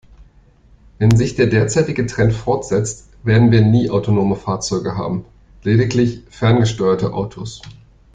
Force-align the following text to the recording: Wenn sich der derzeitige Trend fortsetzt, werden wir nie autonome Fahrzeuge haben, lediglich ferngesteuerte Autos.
Wenn 0.97 1.15
sich 1.15 1.35
der 1.35 1.45
derzeitige 1.45 2.07
Trend 2.07 2.33
fortsetzt, 2.33 3.07
werden 3.21 3.51
wir 3.51 3.61
nie 3.61 3.91
autonome 3.91 4.35
Fahrzeuge 4.35 4.97
haben, 4.97 5.25
lediglich 5.61 6.23
ferngesteuerte 6.27 7.13
Autos. 7.13 7.61